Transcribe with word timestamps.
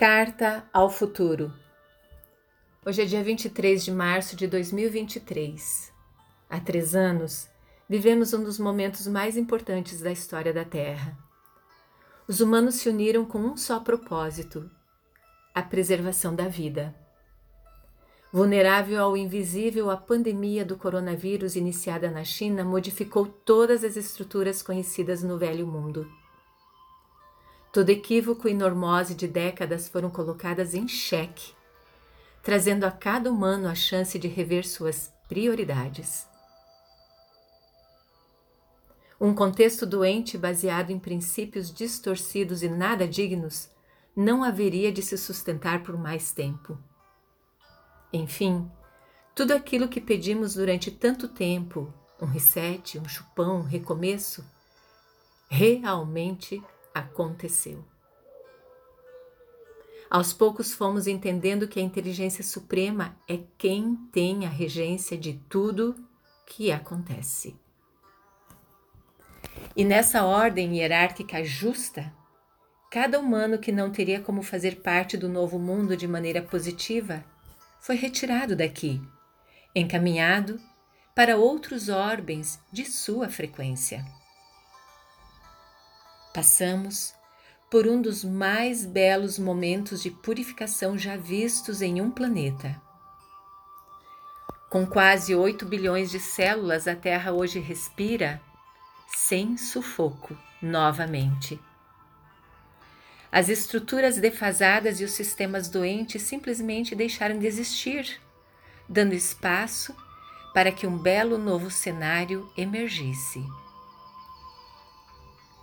Carta 0.00 0.64
ao 0.72 0.88
Futuro. 0.88 1.52
Hoje 2.86 3.02
é 3.02 3.04
dia 3.04 3.22
23 3.22 3.84
de 3.84 3.92
março 3.92 4.34
de 4.34 4.46
2023. 4.46 5.92
Há 6.48 6.58
três 6.58 6.94
anos, 6.94 7.50
vivemos 7.86 8.32
um 8.32 8.42
dos 8.42 8.58
momentos 8.58 9.06
mais 9.06 9.36
importantes 9.36 10.00
da 10.00 10.10
história 10.10 10.54
da 10.54 10.64
Terra. 10.64 11.18
Os 12.26 12.40
humanos 12.40 12.76
se 12.76 12.88
uniram 12.88 13.26
com 13.26 13.40
um 13.40 13.58
só 13.58 13.78
propósito: 13.78 14.70
a 15.54 15.60
preservação 15.60 16.34
da 16.34 16.48
vida. 16.48 16.94
Vulnerável 18.32 19.02
ao 19.04 19.14
invisível, 19.14 19.90
a 19.90 19.98
pandemia 19.98 20.64
do 20.64 20.78
coronavírus 20.78 21.56
iniciada 21.56 22.10
na 22.10 22.24
China 22.24 22.64
modificou 22.64 23.26
todas 23.26 23.84
as 23.84 23.96
estruturas 23.96 24.62
conhecidas 24.62 25.22
no 25.22 25.36
velho 25.36 25.66
mundo 25.66 26.10
Todo 27.72 27.90
equívoco 27.90 28.48
e 28.48 28.54
normose 28.54 29.14
de 29.14 29.28
décadas 29.28 29.88
foram 29.88 30.10
colocadas 30.10 30.74
em 30.74 30.88
xeque, 30.88 31.54
trazendo 32.42 32.84
a 32.84 32.90
cada 32.90 33.30
humano 33.30 33.68
a 33.68 33.74
chance 33.74 34.18
de 34.18 34.26
rever 34.26 34.66
suas 34.66 35.12
prioridades. 35.28 36.28
Um 39.20 39.34
contexto 39.34 39.86
doente 39.86 40.36
baseado 40.36 40.90
em 40.90 40.98
princípios 40.98 41.72
distorcidos 41.72 42.62
e 42.62 42.68
nada 42.68 43.06
dignos 43.06 43.70
não 44.16 44.42
haveria 44.42 44.90
de 44.90 45.02
se 45.02 45.16
sustentar 45.16 45.82
por 45.84 45.96
mais 45.96 46.32
tempo. 46.32 46.76
Enfim, 48.12 48.68
tudo 49.34 49.52
aquilo 49.52 49.88
que 49.88 50.00
pedimos 50.00 50.54
durante 50.54 50.90
tanto 50.90 51.28
tempo, 51.28 51.92
um 52.20 52.26
reset, 52.26 52.98
um 52.98 53.06
chupão, 53.06 53.58
um 53.58 53.62
recomeço, 53.62 54.44
realmente 55.48 56.60
aconteceu. 56.94 57.84
Aos 60.10 60.32
poucos 60.32 60.74
fomos 60.74 61.06
entendendo 61.06 61.68
que 61.68 61.78
a 61.78 61.82
inteligência 61.82 62.42
suprema 62.42 63.16
é 63.28 63.38
quem 63.56 63.94
tem 64.12 64.44
a 64.44 64.48
regência 64.48 65.16
de 65.16 65.34
tudo 65.48 65.94
que 66.44 66.72
acontece. 66.72 67.54
E 69.76 69.84
nessa 69.84 70.24
ordem 70.24 70.78
hierárquica 70.78 71.44
justa, 71.44 72.12
cada 72.90 73.20
humano 73.20 73.58
que 73.58 73.70
não 73.70 73.92
teria 73.92 74.20
como 74.20 74.42
fazer 74.42 74.80
parte 74.82 75.16
do 75.16 75.28
novo 75.28 75.60
mundo 75.60 75.96
de 75.96 76.08
maneira 76.08 76.42
positiva 76.42 77.24
foi 77.80 77.94
retirado 77.94 78.56
daqui, 78.56 79.00
encaminhado 79.74 80.60
para 81.14 81.36
outros 81.36 81.88
orbens 81.88 82.60
de 82.72 82.84
sua 82.84 83.28
frequência 83.28 84.04
passamos 86.32 87.14
por 87.70 87.86
um 87.86 88.02
dos 88.02 88.24
mais 88.24 88.84
belos 88.84 89.38
momentos 89.38 90.02
de 90.02 90.10
purificação 90.10 90.98
já 90.98 91.16
vistos 91.16 91.80
em 91.80 92.00
um 92.00 92.10
planeta. 92.10 92.80
Com 94.68 94.86
quase 94.86 95.34
8 95.34 95.66
bilhões 95.66 96.10
de 96.10 96.20
células, 96.20 96.86
a 96.86 96.94
Terra 96.94 97.32
hoje 97.32 97.58
respira 97.58 98.40
sem 99.16 99.56
sufoco 99.56 100.36
novamente. 100.62 101.60
As 103.32 103.48
estruturas 103.48 104.16
defasadas 104.16 105.00
e 105.00 105.04
os 105.04 105.12
sistemas 105.12 105.68
doentes 105.68 106.22
simplesmente 106.22 106.96
deixaram 106.96 107.38
de 107.38 107.46
existir, 107.46 108.20
dando 108.88 109.14
espaço 109.14 109.94
para 110.52 110.72
que 110.72 110.86
um 110.86 110.98
belo 110.98 111.38
novo 111.38 111.70
cenário 111.70 112.50
emergisse. 112.56 113.44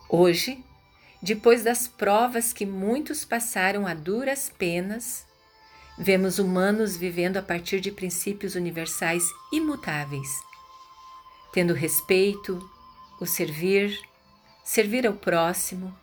Hoje, 0.09 0.63
depois 1.21 1.63
das 1.63 1.85
provas 1.85 2.53
que 2.53 2.65
muitos 2.65 3.25
passaram 3.25 3.85
a 3.85 3.93
duras 3.93 4.49
penas, 4.49 5.25
vemos 5.97 6.39
humanos 6.39 6.95
vivendo 6.95 7.35
a 7.35 7.41
partir 7.41 7.81
de 7.81 7.91
princípios 7.91 8.55
universais 8.55 9.23
imutáveis, 9.51 10.29
tendo 11.51 11.73
respeito, 11.73 12.57
o 13.19 13.25
servir, 13.25 13.99
servir 14.63 15.05
ao 15.05 15.13
próximo 15.13 15.93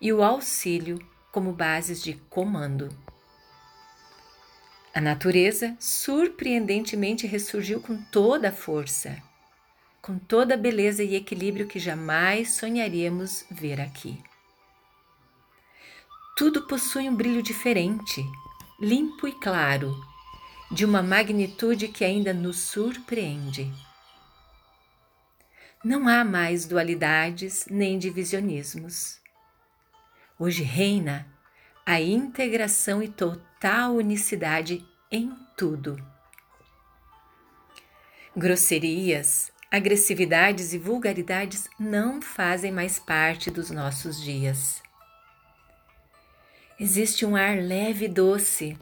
e 0.00 0.10
o 0.10 0.22
auxílio 0.22 0.98
como 1.30 1.52
bases 1.52 2.02
de 2.02 2.14
comando. 2.30 2.88
A 4.94 5.02
natureza 5.02 5.76
surpreendentemente 5.78 7.26
ressurgiu 7.26 7.80
com 7.80 8.00
toda 8.04 8.48
a 8.48 8.52
força 8.52 9.20
com 10.04 10.18
toda 10.18 10.52
a 10.52 10.58
beleza 10.58 11.02
e 11.02 11.14
equilíbrio 11.14 11.66
que 11.66 11.78
jamais 11.78 12.56
sonharíamos 12.56 13.46
ver 13.50 13.80
aqui. 13.80 14.22
Tudo 16.36 16.66
possui 16.66 17.08
um 17.08 17.16
brilho 17.16 17.42
diferente, 17.42 18.22
limpo 18.78 19.26
e 19.26 19.32
claro, 19.32 19.98
de 20.70 20.84
uma 20.84 21.02
magnitude 21.02 21.88
que 21.88 22.04
ainda 22.04 22.34
nos 22.34 22.58
surpreende. 22.58 23.72
Não 25.82 26.06
há 26.06 26.22
mais 26.22 26.66
dualidades 26.66 27.64
nem 27.70 27.98
divisionismos. 27.98 29.18
Hoje 30.38 30.62
reina 30.62 31.26
a 31.86 31.98
integração 31.98 33.02
e 33.02 33.08
total 33.08 33.94
unicidade 33.94 34.86
em 35.10 35.34
tudo. 35.56 35.96
Grosserias, 38.36 39.53
Agressividades 39.74 40.72
e 40.72 40.78
vulgaridades 40.78 41.68
não 41.80 42.22
fazem 42.22 42.70
mais 42.70 43.00
parte 43.00 43.50
dos 43.50 43.72
nossos 43.72 44.22
dias. 44.22 44.80
Existe 46.78 47.26
um 47.26 47.34
ar 47.34 47.56
leve 47.56 48.04
e 48.04 48.08
doce, 48.08 48.78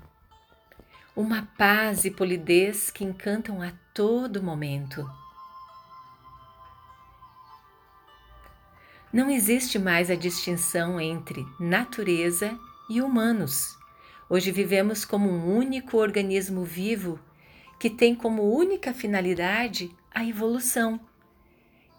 uma 1.16 1.48
paz 1.56 2.04
e 2.04 2.10
polidez 2.10 2.90
que 2.90 3.04
encantam 3.04 3.62
a 3.62 3.72
todo 3.94 4.42
momento. 4.42 5.10
Não 9.10 9.30
existe 9.30 9.78
mais 9.78 10.10
a 10.10 10.14
distinção 10.14 11.00
entre 11.00 11.42
natureza 11.58 12.54
e 12.90 13.00
humanos. 13.00 13.78
Hoje 14.28 14.52
vivemos 14.52 15.06
como 15.06 15.30
um 15.30 15.56
único 15.56 15.96
organismo 15.96 16.62
vivo 16.64 17.18
que 17.78 17.88
tem 17.88 18.14
como 18.14 18.54
única 18.54 18.92
finalidade 18.92 19.90
a 20.14 20.24
evolução 20.24 21.00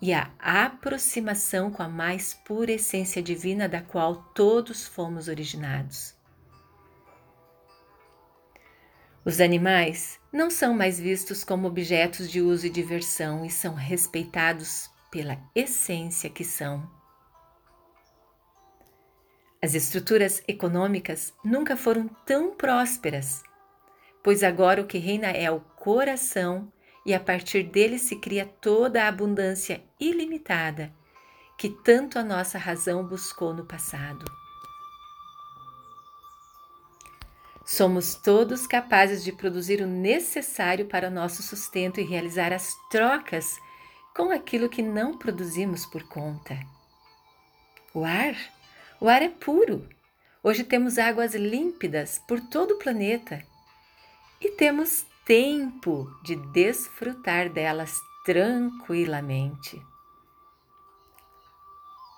e 0.02 0.14
a 0.14 0.32
aproximação 0.40 1.72
com 1.72 1.82
a 1.82 1.88
mais 1.88 2.34
pura 2.34 2.74
essência 2.74 3.24
divina 3.24 3.70
da 3.70 3.82
qual 3.82 4.16
todos 4.34 4.86
fomos 4.86 5.28
originados. 5.28 6.14
Os 9.24 9.40
animais 9.40 10.20
não 10.34 10.50
são 10.50 10.74
mais 10.74 11.00
vistos 11.00 11.46
como 11.46 11.68
objetos 11.68 12.30
de 12.30 12.42
uso 12.42 12.68
e 12.68 12.70
diversão 12.70 13.46
e 13.46 13.50
são 13.50 13.74
respeitados 13.74 14.90
pela 15.10 15.40
essência 15.56 16.30
que 16.30 16.44
são. 16.44 16.92
As 19.62 19.76
estruturas 19.76 20.44
econômicas 20.46 21.34
nunca 21.46 21.78
foram 21.78 22.10
tão 22.26 22.54
prósperas, 22.54 23.42
pois 24.22 24.44
agora 24.44 24.82
o 24.82 24.86
que 24.86 24.98
reina 24.98 25.28
é 25.28 25.50
o 25.50 25.62
coração 25.62 26.73
e 27.06 27.14
a 27.14 27.20
partir 27.20 27.64
dele 27.64 27.98
se 27.98 28.16
cria 28.16 28.46
toda 28.46 29.04
a 29.04 29.08
abundância 29.08 29.84
ilimitada 30.00 30.94
que 31.58 31.70
tanto 31.70 32.18
a 32.18 32.24
nossa 32.24 32.58
razão 32.58 33.06
buscou 33.06 33.54
no 33.54 33.66
passado. 33.66 34.26
Somos 37.66 38.16
todos 38.16 38.68
capazes 38.68 39.24
de 39.24 39.32
produzir 39.32 39.82
o 39.82 39.88
necessário 39.88 40.86
para 40.86 41.08
o 41.08 41.12
nosso 41.12 41.42
sustento 41.42 42.00
e 42.00 42.04
realizar 42.04 42.52
as 42.52 42.74
trocas 42.90 43.58
com 44.16 44.32
aquilo 44.32 44.70
que 44.70 44.82
não 44.82 45.18
produzimos 45.18 45.86
por 45.86 46.04
conta. 46.04 46.60
O 47.94 48.04
ar? 48.04 48.36
O 49.00 49.08
ar 49.08 49.22
é 49.22 49.30
puro. 49.30 49.88
Hoje 50.44 50.64
temos 50.64 50.98
águas 50.98 51.34
límpidas 51.34 52.20
por 52.28 52.42
todo 52.42 52.72
o 52.72 52.78
planeta 52.78 53.42
e 54.42 54.52
temos 54.52 55.06
tempo 55.26 56.16
de 56.22 56.36
desfrutar 56.36 57.50
delas 57.50 57.98
tranquilamente. 58.26 59.82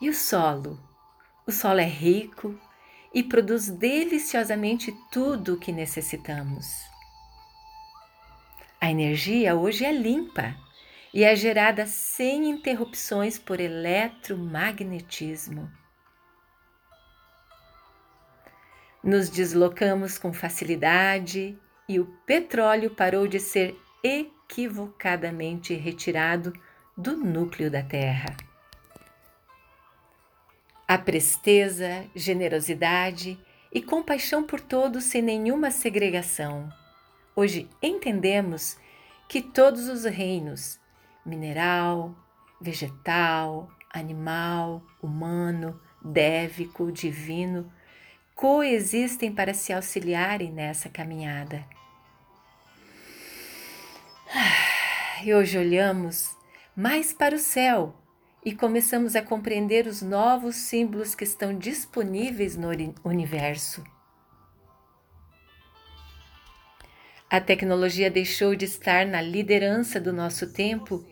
E 0.01 0.09
o 0.09 0.13
solo? 0.13 0.79
O 1.47 1.51
solo 1.51 1.79
é 1.79 1.87
rico 1.87 2.59
e 3.13 3.21
produz 3.23 3.69
deliciosamente 3.69 4.91
tudo 5.11 5.53
o 5.53 5.59
que 5.59 5.71
necessitamos. 5.71 6.65
A 8.81 8.89
energia 8.89 9.55
hoje 9.55 9.85
é 9.85 9.91
limpa 9.91 10.55
e 11.13 11.23
é 11.23 11.35
gerada 11.35 11.85
sem 11.85 12.49
interrupções 12.49 13.37
por 13.39 13.59
eletromagnetismo. 13.59 15.71
Nos 19.03 19.29
deslocamos 19.29 20.17
com 20.17 20.33
facilidade 20.33 21.55
e 21.87 21.99
o 21.99 22.05
petróleo 22.25 22.89
parou 22.89 23.27
de 23.27 23.39
ser 23.39 23.79
equivocadamente 24.03 25.73
retirado 25.73 26.53
do 26.97 27.17
núcleo 27.17 27.69
da 27.69 27.83
Terra. 27.83 28.35
A 30.87 30.97
presteza, 30.97 32.05
generosidade 32.15 33.39
e 33.71 33.81
compaixão 33.81 34.43
por 34.43 34.61
todos 34.61 35.05
sem 35.05 35.21
nenhuma 35.21 35.71
segregação. 35.71 36.71
Hoje 37.35 37.67
entendemos 37.81 38.77
que 39.27 39.41
todos 39.41 39.89
os 39.89 40.05
reinos 40.05 40.79
mineral, 41.25 42.15
vegetal, 42.61 43.69
animal, 43.91 44.83
humano, 45.01 45.79
dévico, 46.03 46.91
divino 46.91 47.71
coexistem 48.35 49.33
para 49.33 49.53
se 49.53 49.71
auxiliarem 49.71 50.51
nessa 50.51 50.89
caminhada. 50.89 51.65
E 55.23 55.33
hoje 55.33 55.57
olhamos 55.57 56.35
mais 56.75 57.13
para 57.13 57.35
o 57.35 57.39
céu 57.39 57.95
e 58.43 58.53
começamos 58.53 59.15
a 59.15 59.21
compreender 59.21 59.87
os 59.87 60.01
novos 60.01 60.55
símbolos 60.55 61.15
que 61.15 61.23
estão 61.23 61.57
disponíveis 61.57 62.57
no 62.57 62.67
universo. 63.03 63.83
A 67.29 67.39
tecnologia 67.41 68.11
deixou 68.11 68.53
de 68.53 68.65
estar 68.65 69.07
na 69.07 69.21
liderança 69.21 69.99
do 69.99 70.13
nosso 70.13 70.53
tempo 70.53 71.03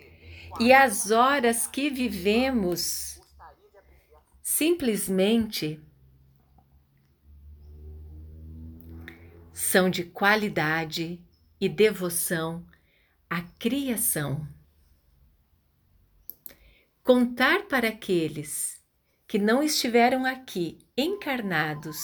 e 0.60 0.72
as 0.72 1.10
horas 1.10 1.66
que 1.66 1.90
vivemos 1.90 3.20
simplesmente 4.42 5.82
são 9.64 9.90
de 9.90 10.04
qualidade 10.04 11.20
e 11.60 11.70
devoção 11.70 12.66
à 13.30 13.42
criação. 13.58 14.46
Contar 17.02 17.64
para 17.64 17.88
aqueles 17.88 18.84
que 19.28 19.40
não 19.40 19.64
estiveram 19.64 20.26
aqui 20.26 20.80
encarnados 20.98 21.98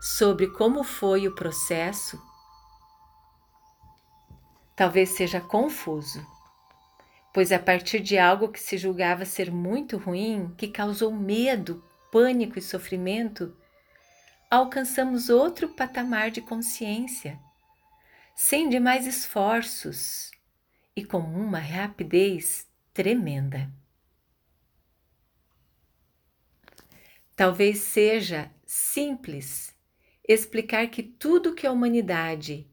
sobre 0.00 0.48
como 0.48 0.82
foi 0.82 1.28
o 1.28 1.34
processo, 1.34 2.18
talvez 4.74 5.10
seja 5.10 5.40
confuso, 5.40 6.26
pois 7.32 7.52
a 7.52 7.58
partir 7.58 8.00
de 8.00 8.18
algo 8.18 8.48
que 8.48 8.58
se 8.58 8.78
julgava 8.78 9.26
ser 9.26 9.52
muito 9.52 9.98
ruim, 9.98 10.54
que 10.56 10.66
causou 10.68 11.12
medo, 11.12 11.84
pânico 12.10 12.58
e 12.58 12.62
sofrimento, 12.62 13.54
alcançamos 14.50 15.28
outro 15.28 15.68
patamar 15.68 16.32
de 16.32 16.40
consciência, 16.40 17.38
sem 18.34 18.68
demais 18.68 19.06
esforços 19.06 20.32
e 20.96 21.04
com 21.04 21.18
uma 21.18 21.60
rapidez 21.60 22.68
tremenda. 22.92 23.70
Talvez 27.36 27.78
seja 27.78 28.50
simples 28.66 29.72
explicar 30.26 30.88
que 30.88 31.02
tudo 31.02 31.54
que 31.54 31.66
a 31.66 31.72
humanidade, 31.72 32.68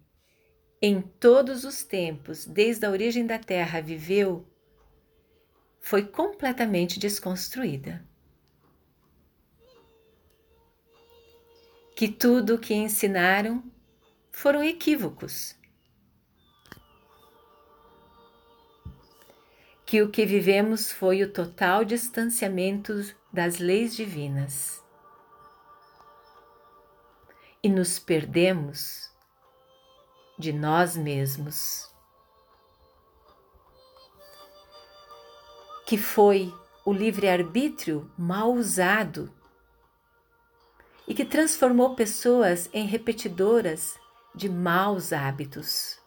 em 0.82 1.02
todos 1.02 1.64
os 1.64 1.84
tempos, 1.84 2.46
desde 2.46 2.86
a 2.86 2.90
origem 2.90 3.26
da 3.26 3.38
Terra, 3.38 3.82
viveu, 3.82 4.52
foi 5.80 6.06
completamente 6.06 7.00
desconstruída. 7.00 8.07
Que 11.98 12.08
tudo 12.08 12.54
o 12.54 12.60
que 12.60 12.76
ensinaram 12.76 13.64
foram 14.32 14.64
equívocos. 14.64 15.56
Que 19.84 20.04
o 20.04 20.12
que 20.12 20.24
vivemos 20.24 20.92
foi 20.92 21.24
o 21.24 21.34
total 21.34 21.84
distanciamento 21.84 22.94
das 23.34 23.58
leis 23.58 23.96
divinas. 23.96 24.86
E 27.64 27.68
nos 27.68 27.98
perdemos 27.98 29.12
de 30.38 30.54
nós 30.54 30.96
mesmos. 30.96 31.92
Que 35.88 35.98
foi 35.98 36.54
o 36.86 36.94
livre-arbítrio 36.94 38.12
mal 38.16 38.54
usado 38.54 39.36
e 41.08 41.14
que 41.14 41.24
transformou 41.24 41.96
pessoas 41.96 42.70
em 42.74 42.86
repetidoras 42.86 43.98
de 44.36 44.50
maus 44.50 45.14
hábitos. 45.14 45.98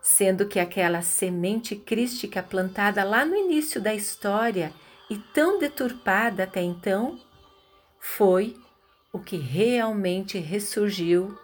Sendo 0.00 0.46
que 0.46 0.60
aquela 0.60 1.02
semente 1.02 1.74
crística 1.74 2.42
plantada 2.42 3.02
lá 3.02 3.24
no 3.24 3.34
início 3.34 3.80
da 3.80 3.94
história 3.94 4.72
e 5.10 5.18
tão 5.18 5.58
deturpada 5.58 6.44
até 6.44 6.62
então, 6.62 7.18
foi 7.98 8.56
o 9.12 9.18
que 9.18 9.36
realmente 9.36 10.38
ressurgiu 10.38 11.36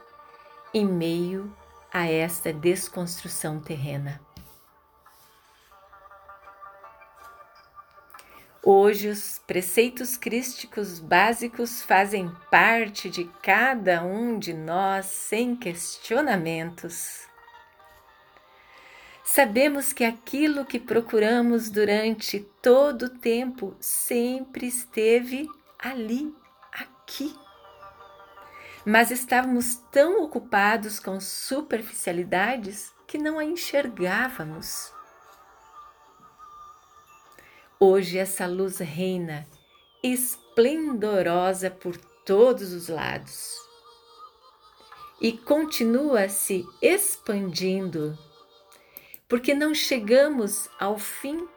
em 0.73 0.87
meio 0.87 1.55
a 1.93 2.06
esta 2.06 2.53
desconstrução 2.53 3.61
terrena. 3.61 4.21
Hoje, 8.62 9.09
os 9.09 9.41
preceitos 9.47 10.19
crísticos 10.19 10.99
básicos 10.99 11.83
fazem 11.83 12.31
parte 12.51 13.09
de 13.09 13.25
cada 13.43 14.03
um 14.05 14.39
de 14.39 14.53
nós 14.53 15.07
sem 15.07 15.57
questionamentos. 15.57 17.27
Sabemos 19.25 19.95
que 19.95 20.05
aquilo 20.05 20.67
que 20.67 20.79
procuramos 20.79 21.71
durante 21.71 22.41
todo 22.61 23.05
o 23.05 23.19
tempo 23.19 23.75
sempre 23.81 24.67
esteve 24.67 25.49
ali, 25.79 26.31
aqui. 26.71 27.35
Mas 28.85 29.11
estávamos 29.11 29.77
tão 29.91 30.23
ocupados 30.23 31.01
com 31.01 31.19
superficialidades 31.19 32.93
que 33.06 33.17
não 33.17 33.39
a 33.39 33.45
enxergávamos. 33.45 34.93
Hoje 37.82 38.19
essa 38.19 38.47
luz 38.47 38.77
reina 38.77 39.49
esplendorosa 40.03 41.71
por 41.71 41.97
todos 42.27 42.75
os 42.75 42.88
lados 42.88 43.56
e 45.19 45.32
continua 45.32 46.29
se 46.29 46.62
expandindo, 46.82 48.19
porque 49.27 49.55
não 49.55 49.75
chegamos 49.75 50.69
ao 50.79 50.99
fim 50.99 51.49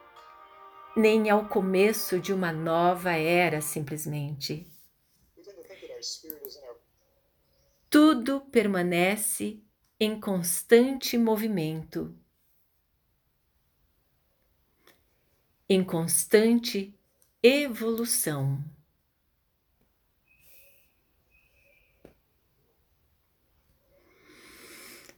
nem 0.96 1.28
ao 1.28 1.46
começo 1.46 2.18
de 2.18 2.32
uma 2.32 2.50
nova 2.50 3.12
era 3.12 3.60
simplesmente. 3.60 4.66
Tudo 7.90 8.40
permanece 8.50 9.62
em 10.00 10.18
constante 10.18 11.18
movimento 11.18 12.18
em 15.74 15.82
constante 15.82 16.94
evolução. 17.42 18.64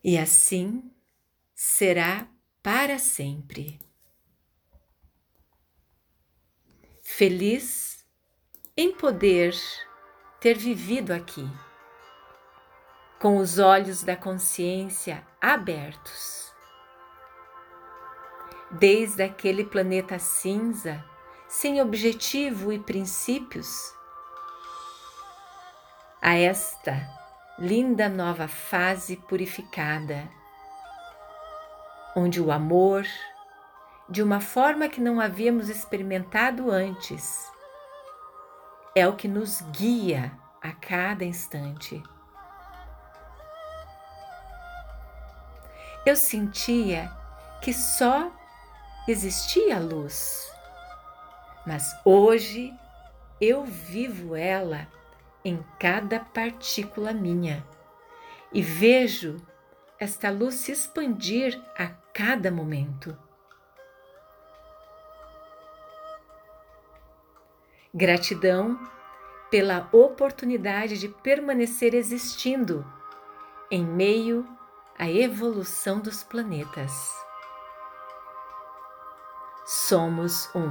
E 0.02 0.16
assim 0.16 0.90
será 1.54 2.26
para 2.62 2.98
sempre. 2.98 3.78
Feliz 7.02 8.06
em 8.76 8.92
poder 8.92 9.54
ter 10.40 10.56
vivido 10.56 11.12
aqui, 11.12 11.44
com 13.20 13.38
os 13.38 13.58
olhos 13.58 14.02
da 14.02 14.16
consciência 14.16 15.26
abertos 15.40 16.45
desde 18.70 19.22
aquele 19.22 19.64
planeta 19.64 20.18
cinza, 20.18 21.04
sem 21.48 21.80
objetivo 21.80 22.72
e 22.72 22.78
princípios, 22.78 23.94
a 26.20 26.34
esta 26.34 27.08
linda 27.58 28.08
nova 28.08 28.48
fase 28.48 29.16
purificada, 29.16 30.28
onde 32.16 32.40
o 32.40 32.50
amor, 32.50 33.06
de 34.08 34.22
uma 34.22 34.40
forma 34.40 34.88
que 34.88 35.00
não 35.00 35.20
havíamos 35.20 35.68
experimentado 35.68 36.70
antes, 36.70 37.50
é 38.94 39.06
o 39.06 39.14
que 39.14 39.28
nos 39.28 39.60
guia 39.72 40.32
a 40.60 40.72
cada 40.72 41.24
instante. 41.24 42.02
Eu 46.04 46.16
sentia 46.16 47.10
que 47.60 47.72
só 47.72 48.30
existia 49.08 49.78
luz, 49.78 50.50
mas 51.66 51.94
hoje 52.04 52.74
eu 53.40 53.64
vivo 53.64 54.34
ela 54.34 54.88
em 55.44 55.64
cada 55.78 56.20
partícula 56.20 57.12
minha 57.12 57.64
e 58.52 58.60
vejo 58.62 59.36
esta 59.98 60.30
luz 60.30 60.56
se 60.56 60.72
expandir 60.72 61.60
a 61.76 61.88
cada 62.12 62.50
momento. 62.50 63.16
Gratidão 67.94 68.78
pela 69.50 69.88
oportunidade 69.92 70.98
de 70.98 71.08
permanecer 71.08 71.94
existindo 71.94 72.84
em 73.70 73.84
meio 73.84 74.46
à 74.98 75.10
evolução 75.10 76.00
dos 76.00 76.22
planetas. 76.22 77.25
Somos 79.68 80.48
um. 80.54 80.70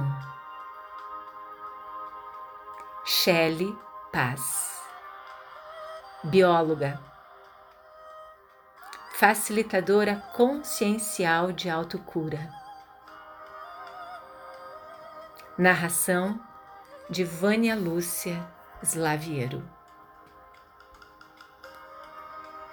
Shelley 3.04 3.78
Paz, 4.10 4.80
bióloga, 6.24 6.98
facilitadora 9.16 10.16
consciencial 10.34 11.52
de 11.52 11.68
autocura. 11.68 12.50
Narração 15.58 16.40
de 17.10 17.22
Vânia 17.22 17.76
Lúcia 17.76 18.42
Slaviero. 18.82 19.75